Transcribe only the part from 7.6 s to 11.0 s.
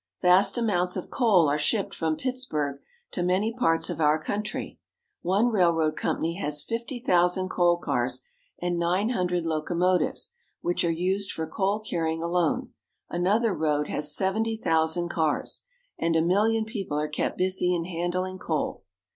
cars, and nine hundred locomotives which are